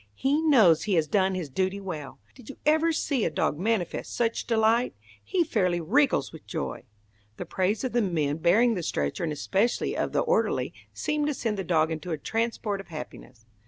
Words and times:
"He 0.15 0.41
knows 0.41 0.81
he 0.85 0.95
has 0.95 1.05
done 1.05 1.35
his 1.35 1.47
duty 1.47 1.79
well. 1.79 2.17
Did 2.33 2.49
you 2.49 2.57
ever 2.65 2.91
see 2.91 3.23
a 3.23 3.29
dog 3.29 3.59
manifest 3.59 4.15
such 4.15 4.47
delight! 4.47 4.95
He 5.23 5.43
fairly 5.43 5.79
wriggles 5.79 6.33
with 6.33 6.47
joy!" 6.47 6.85
The 7.37 7.45
praise 7.45 7.83
of 7.83 7.91
the 7.91 8.01
men 8.01 8.37
bearing 8.37 8.73
the 8.73 8.81
stretcher, 8.81 9.23
and 9.23 9.31
especially 9.31 9.95
of 9.95 10.11
the 10.11 10.21
orderly, 10.21 10.73
seemed 10.91 11.27
to 11.27 11.35
send 11.35 11.55
the 11.55 11.63
dog 11.63 11.91
into 11.91 12.09
a 12.09 12.17
transport 12.17 12.81
of 12.81 12.87
happiness. 12.87 13.45